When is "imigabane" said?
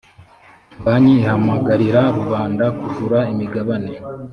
3.33-3.93